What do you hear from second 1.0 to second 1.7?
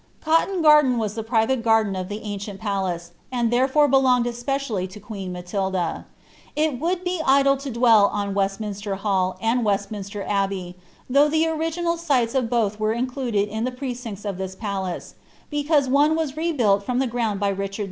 the private